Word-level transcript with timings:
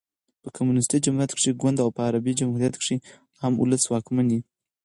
په 0.41 0.47
کمونيسټي 0.55 0.97
جمهوریت 1.05 1.31
کښي 1.35 1.51
ګوند 1.61 1.77
او 1.83 1.89
په 1.95 2.01
عربي 2.07 2.33
جمهوریت 2.39 2.75
کښي 2.79 2.97
عام 3.41 3.53
اولس 3.57 3.83
واکمن 3.87 4.27
يي. 4.35 4.41